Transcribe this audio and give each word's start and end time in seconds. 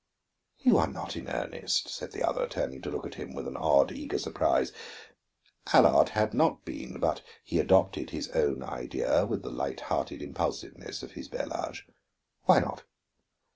"You 0.57 0.79
are 0.79 0.87
not 0.87 1.15
in 1.15 1.27
earnest," 1.29 1.87
said 1.87 2.11
the 2.11 2.27
other, 2.27 2.47
turning 2.47 2.81
to 2.81 2.89
look 2.89 3.05
at 3.05 3.13
him 3.21 3.35
with 3.35 3.47
an 3.47 3.55
odd, 3.55 3.91
eager 3.91 4.17
surprise. 4.17 4.71
Allard 5.73 6.09
had 6.17 6.33
not 6.33 6.65
been, 6.65 6.99
but 6.99 7.21
he 7.43 7.59
adopted 7.59 8.09
his 8.09 8.27
own 8.29 8.63
idea 8.63 9.27
with 9.27 9.43
the 9.43 9.51
light 9.51 9.81
hearted 9.93 10.23
impulsiveness 10.23 11.03
of 11.03 11.11
his 11.11 11.27
bel 11.27 11.51
age. 11.69 11.85
"Why 12.45 12.57
not? 12.61 12.83